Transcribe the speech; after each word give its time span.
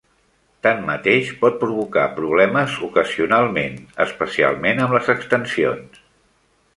Tanmateix, 0.67 1.27
pot 1.41 1.59
provocar 1.63 2.05
problemes 2.15 2.77
ocasionalment, 2.89 3.77
especialment 4.07 4.83
amb 4.87 4.97
les 4.99 5.13
extensions. 5.15 6.01